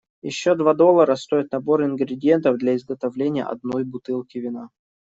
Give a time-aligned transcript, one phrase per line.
[0.29, 4.71] Ещё два доллара стоит набор ингредиентов для изготовления одной бутылки вина.